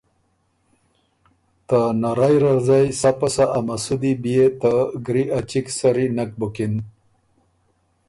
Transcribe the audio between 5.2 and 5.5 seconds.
ا